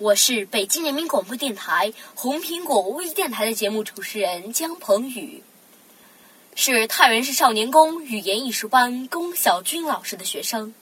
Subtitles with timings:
[0.00, 5.42] 我是北京人民广播电台红苹果微电台的节目主持人江鹏宇，
[6.54, 10.72] 是太原市少年宫语言艺术班龚小军老师的学生。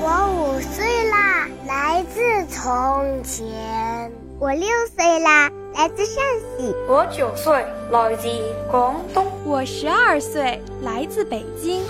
[0.00, 6.16] 我五岁啦，来自从前；我六岁啦，来自陕
[6.58, 8.28] 西；我九岁，来自
[8.68, 11.80] 广东；我十二岁，来自北京。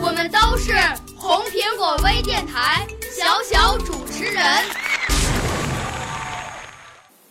[0.00, 0.72] 我们都是
[1.16, 2.84] 红苹果微电台
[3.22, 4.44] 小小主持人。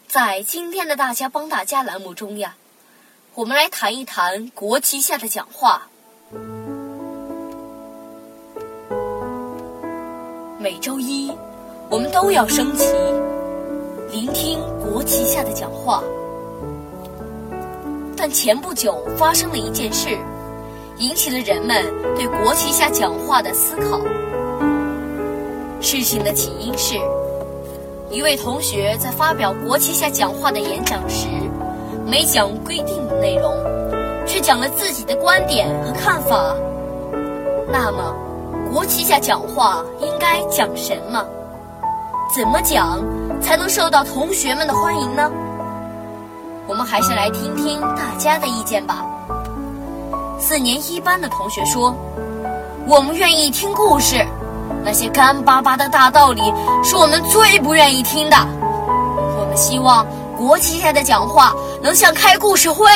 [0.07, 2.55] 在今天的“大家帮大家”栏目中呀，
[3.35, 5.81] 我们来谈一谈国旗下的讲话。
[10.59, 11.29] 每周一，
[11.89, 12.85] 我们都要升旗，
[14.11, 16.01] 聆听国旗下的讲话。
[18.15, 20.17] 但前不久发生了一件事。
[20.99, 21.83] 引起了人们
[22.15, 23.99] 对国旗下讲话的思考。
[25.81, 26.95] 事情的起因是，
[28.11, 31.27] 一位同学在发表国旗下讲话的演讲时，
[32.05, 33.51] 没讲规定的内容，
[34.27, 36.55] 却讲了自己的观点和看法。
[37.71, 38.15] 那么，
[38.71, 41.25] 国旗下讲话应该讲什么？
[42.35, 43.03] 怎么讲
[43.41, 45.31] 才能受到同学们的欢迎呢？
[46.67, 49.03] 我们还是来听听大家的意见吧。
[50.39, 51.93] 四年一班的同学说
[52.87, 54.23] ：“我们愿意听故事，
[54.83, 56.41] 那些干巴巴的大道理
[56.83, 58.37] 是我们最不愿意听的。
[59.39, 60.05] 我们希望
[60.37, 62.87] 国旗下的讲话能像开故事会。”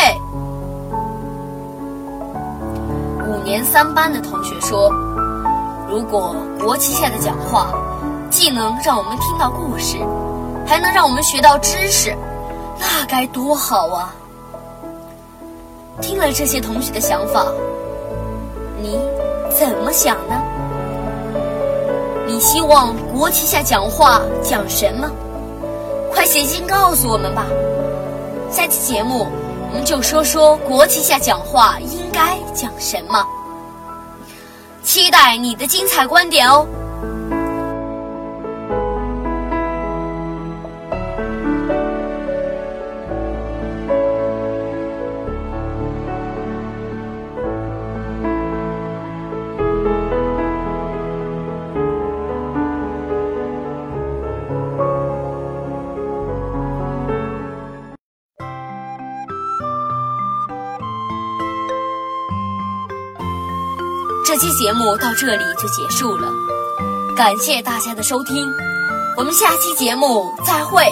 [3.27, 4.89] 五年三班的同学说
[5.89, 7.67] ：“如果国旗下的讲话
[8.29, 9.97] 既能让我们听到故事，
[10.65, 12.15] 还能让我们学到知识，
[12.79, 14.13] 那该多好啊！”
[16.01, 17.45] 听了这些同学的想法，
[18.81, 18.99] 你
[19.49, 20.41] 怎么想呢？
[22.35, 25.09] 你希望国旗下讲话讲什么？
[26.11, 27.45] 快写信告诉我们吧！
[28.51, 29.25] 下期节目
[29.69, 33.25] 我们就说说国旗下讲话应该讲什么，
[34.83, 36.67] 期待你的精彩观点哦！
[64.27, 66.27] 这期节目到这里就结束了，
[67.15, 68.51] 感谢大家的收听，
[69.15, 70.83] 我们下期节目再会。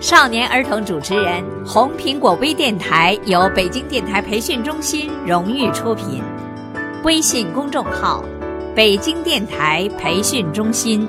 [0.00, 6.22] 少年儿童主持人，红苹果微电台由北京电台培训中心荣誉出品，
[7.04, 8.24] 微信公众号：
[8.74, 11.06] 北京电台培训中心。